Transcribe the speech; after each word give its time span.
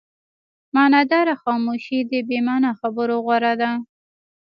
معناداره 0.75 1.33
خاموشي 1.43 1.99
د 2.11 2.13
بې 2.27 2.39
معنا 2.47 2.71
خبرو 2.81 3.15
غوره 3.25 3.53
ده. 3.61 3.71